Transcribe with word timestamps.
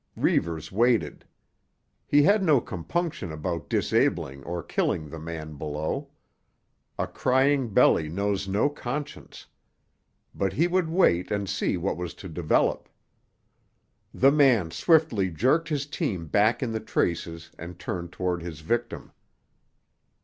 Reivers 0.15 0.71
waited. 0.71 1.25
He 2.07 2.23
had 2.23 2.41
no 2.41 2.59
compunction 2.59 3.31
about 3.31 3.69
disabling 3.69 4.43
or 4.45 4.63
killing 4.63 5.07
the 5.11 5.19
man 5.19 5.57
below; 5.57 6.09
a 6.97 7.05
crying 7.05 7.71
belly 7.71 8.09
knows 8.09 8.47
no 8.47 8.67
conscience. 8.67 9.45
But 10.33 10.53
he 10.53 10.65
would 10.65 10.89
wait 10.89 11.29
and 11.29 11.47
see 11.47 11.77
what 11.77 11.97
was 11.97 12.15
to 12.15 12.27
develop. 12.27 12.89
The 14.11 14.31
man 14.31 14.71
swiftly 14.71 15.29
jerked 15.29 15.69
his 15.69 15.85
team 15.85 16.25
back 16.25 16.63
in 16.63 16.71
the 16.71 16.79
traces 16.79 17.51
and 17.59 17.77
turned 17.77 18.11
toward 18.11 18.41
his 18.41 18.61
victim. 18.61 19.11